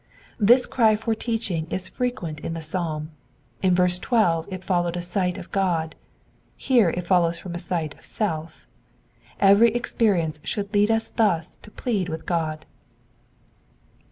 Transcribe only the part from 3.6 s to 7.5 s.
in verse 12 it followed a sight of God, here it follows